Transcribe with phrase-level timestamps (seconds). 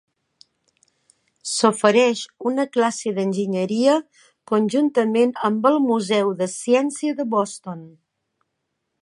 [1.49, 3.99] S'ofereix una classe d'enginyeria
[4.53, 7.87] conjuntament amb el Museu de Ciència de Boston.